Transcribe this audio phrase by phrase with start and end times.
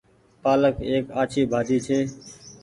[0.43, 1.99] پآلڪ ايڪ آڇي ڀآڃي ڇي۔